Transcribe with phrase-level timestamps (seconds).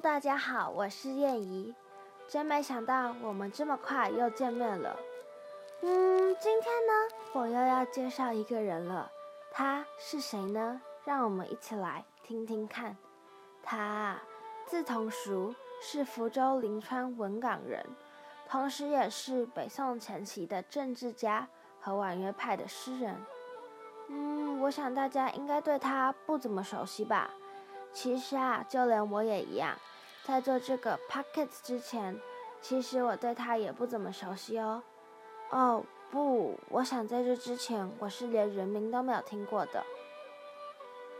[0.00, 1.72] 大家好，我是燕怡。
[2.26, 4.96] 真没想到我们这么快又见面了。
[5.82, 6.92] 嗯，今天呢，
[7.32, 9.10] 我又要介绍一个人了。
[9.52, 10.80] 他是谁呢？
[11.04, 12.96] 让我们一起来听听看。
[13.62, 14.18] 他
[14.66, 17.84] 字同熟，是福州临川文港人，
[18.48, 21.46] 同时也是北宋前期的政治家
[21.80, 23.16] 和婉约派的诗人。
[24.08, 27.30] 嗯，我想大家应该对他不怎么熟悉吧。
[27.94, 29.74] 其实啊，就连我也一样，
[30.24, 32.20] 在做这个 pocket 之前，
[32.60, 34.82] 其实我对他也不怎么熟悉哦。
[35.50, 39.84] 哦不，我想在这之前，我是连人名都没有听过的。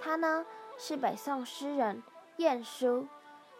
[0.01, 0.45] 他呢，
[0.77, 2.03] 是北宋诗人
[2.39, 3.07] 晏殊。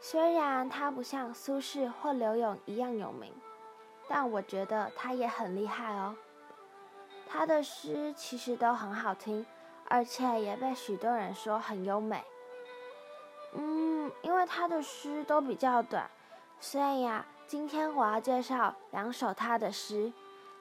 [0.01, 3.33] 虽然他不像苏轼或柳永一样有名，
[4.07, 6.15] 但我觉得他也很厉害哦。
[7.27, 9.47] 他的诗其实都很好听，
[9.89, 12.23] 而且也被许多人说很优美。
[13.55, 16.11] 嗯，因为他的诗都比较短，
[16.61, 20.13] 所以呀，今天我要介绍两首他的诗。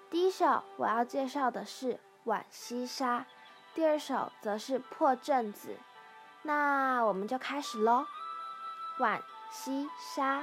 [0.10, 3.20] 第一首我要介绍的是《浣溪沙》，
[3.74, 5.70] 第二首则是《破阵子》。
[6.44, 8.06] 那我们就开始喽。
[9.00, 9.22] 《浣
[9.52, 10.42] 溪沙》，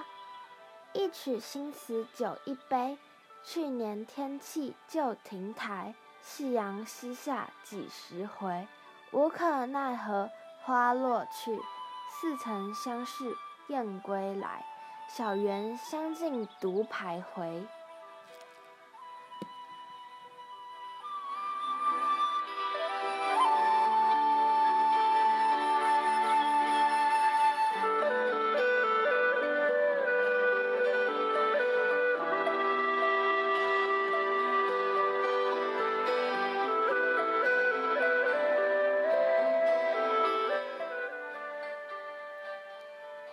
[0.93, 2.99] 一曲新词酒一杯，
[3.45, 8.67] 去年天气旧亭台，夕阳西下几时回？
[9.13, 10.29] 无可奈何
[10.63, 11.61] 花落去。
[12.21, 13.35] 似曾相识
[13.69, 14.63] 燕归来，
[15.09, 17.67] 小园香径独徘徊。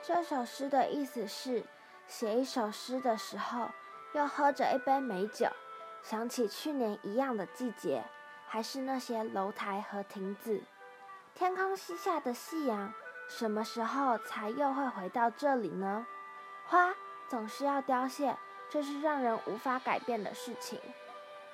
[0.08, 1.62] 这首诗的意思是：
[2.08, 3.68] 写一首诗的时候，
[4.14, 5.50] 又喝着一杯美酒，
[6.02, 8.02] 想起去年一样的季节，
[8.48, 10.64] 还是那些楼台和亭子。
[11.36, 12.94] 天空西下的夕阳，
[13.28, 16.08] 什么时候才又会回到这里呢？
[16.68, 16.96] 花
[17.28, 18.34] 总是要凋谢，
[18.70, 20.80] 这是让人无法改变的事情。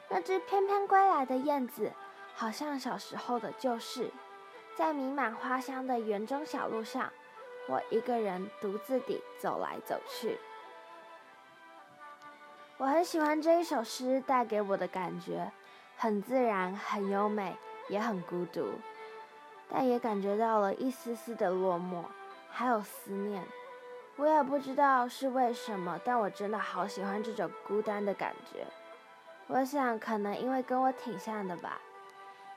[0.09, 1.91] 那只翩翩归来的燕子，
[2.35, 4.12] 好像小时候的旧事，
[4.75, 7.12] 在弥漫花香的园中小路上。
[7.68, 10.38] 我一个人独自地走来走去，
[12.75, 15.50] 我很喜欢这一首诗带给我的感觉，
[15.96, 17.56] 很自然，很优美，
[17.88, 18.73] 也很孤独，
[19.69, 22.03] 但也感觉到了一丝丝的落寞，
[22.50, 23.41] 还有思念。
[24.18, 28.68] 我也不知道是为什么，但我真的好喜欢这种孤单的感觉。
[29.47, 31.79] 我想，可能因为跟我挺像的吧，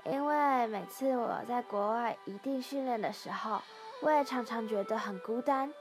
[0.04, 3.62] 因为每次我在国外一定训练的时候。
[4.00, 5.72] 我也常常觉得很孤单，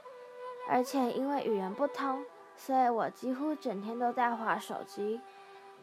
[0.68, 2.24] 而且因为语言不通，
[2.56, 5.20] 所以我几乎整天都在划手机。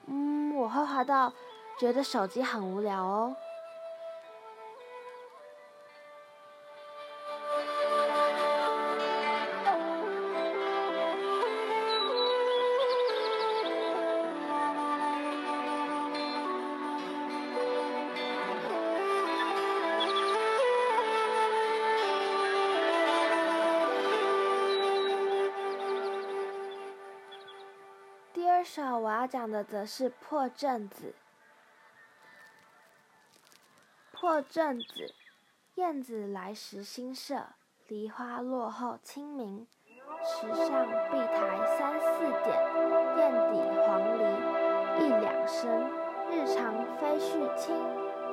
[0.07, 1.31] 嗯，我会划到
[1.79, 3.35] 觉得手机很无聊哦。
[28.63, 31.13] 首我要讲的则是《破阵子》。
[34.19, 35.13] 破阵子，
[35.75, 37.47] 燕子来时新社，
[37.87, 39.67] 梨花落后清明。
[40.23, 42.55] 池上碧苔三四点，
[43.17, 44.23] 燕底黄鹂
[44.99, 45.89] 一两声。
[46.31, 47.75] 日长飞絮轻，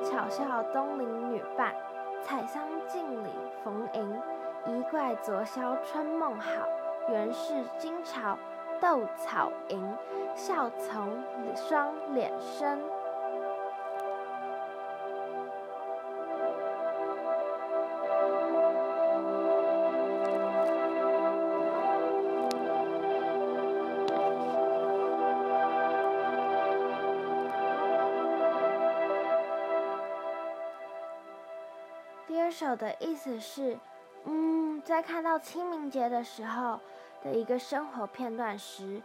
[0.03, 1.75] 巧笑东邻女伴。
[2.23, 3.29] 采桑径里
[3.63, 4.21] 逢迎，
[4.67, 6.65] 一怪昨宵春梦好。
[7.09, 8.37] 原是今朝。
[8.79, 9.79] 斗草吟，
[10.35, 11.23] 笑从
[11.55, 12.81] 双脸生。
[32.27, 33.77] 第二首的意思是，
[34.25, 36.79] 嗯，在看到清明节的时候。
[37.23, 38.99] 的一个生活片段时，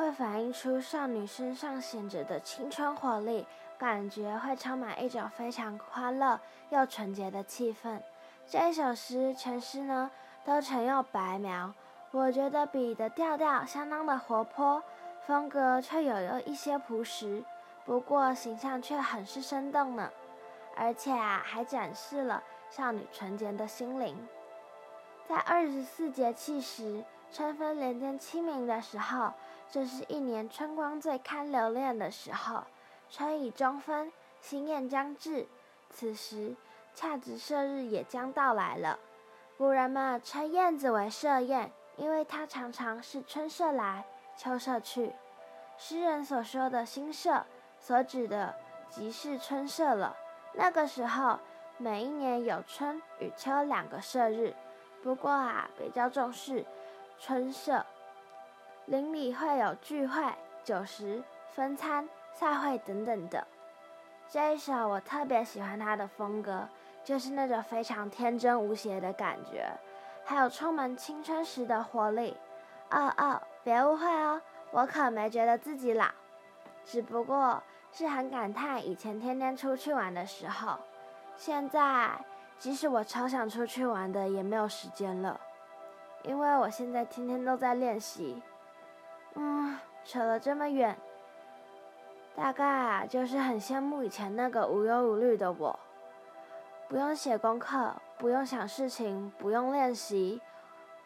[0.00, 8.00] 会反映出少女身上显着的青春活力，感觉会充满一种非常欢乐又纯洁的气氛。
[8.48, 10.10] 这一首诗全诗呢
[10.42, 11.74] 都常用白描，
[12.12, 14.82] 我觉得笔的调调相当的活泼，
[15.26, 17.44] 风格却有有一些朴实，
[17.84, 20.10] 不过形象却很是生动呢。
[20.76, 24.16] 而且啊，还展示了少女纯洁的心灵。
[25.28, 29.30] 在二十四节气时，春分连见清明的时候，
[29.70, 32.62] 这是一年春光最堪留恋的时候。
[33.08, 35.46] 春已中分，新燕将至，
[35.90, 36.54] 此时
[36.94, 38.98] 恰值射日也将到来了。
[39.58, 44.04] 古人们称燕子为射燕，因为它常常是春射来，
[44.36, 45.12] 秋射去。
[45.76, 47.44] 诗人所说的新射，
[47.80, 48.54] 所指的
[48.88, 50.16] 即是春射了。
[50.54, 51.38] 那个时候，
[51.78, 54.54] 每一年有春与秋两个射日。
[55.02, 56.64] 不过啊，比较重视
[57.18, 57.84] 春社，
[58.90, 60.20] 邻里会有聚会、
[60.64, 61.22] 酒食、
[61.54, 63.46] 分餐、赛会等等的。
[64.28, 66.68] 这一首我特别喜欢它的风格，
[67.04, 69.64] 就是那种非常天真无邪的感觉，
[70.24, 72.36] 还有充满青春时的活力。
[72.90, 74.42] 哦哦，别误会哦，
[74.72, 76.06] 我可没觉得自己老，
[76.84, 80.76] 只不过是很感叹以前天天出去玩的时候，
[81.36, 82.10] 现在。
[82.58, 85.40] 即使我超想出去玩的，也没有时间了，
[86.24, 88.42] 因为我现在天天都在练习。
[89.34, 90.96] 嗯，扯了这么远，
[92.34, 95.78] 大概就是很羡慕以前那个无忧无虑的我，
[96.88, 100.40] 不用写功课，不用想事情，不用练习，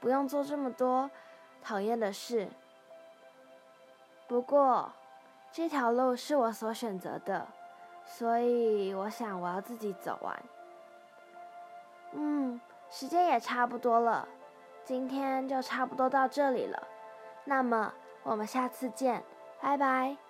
[0.00, 1.11] 不用做这么多
[1.62, 2.49] 讨厌的事。
[4.26, 4.91] 不过，
[5.53, 7.47] 这条路是我所选择的，
[8.05, 10.43] 所以我想我要自己走完。
[12.12, 12.61] 嗯，
[12.91, 14.26] 时间也差不多了，
[14.82, 16.82] 今天就差不多到这里了。
[17.44, 17.93] 那么
[18.25, 19.23] 我们下次见，
[19.61, 20.24] 拜拜。